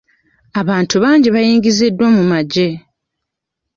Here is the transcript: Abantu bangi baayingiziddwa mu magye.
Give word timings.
Abantu 0.61 0.95
bangi 1.03 1.27
baayingiziddwa 1.35 2.07
mu 2.15 2.23
magye. 2.31 2.67